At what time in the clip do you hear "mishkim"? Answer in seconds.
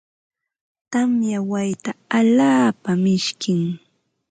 3.03-3.61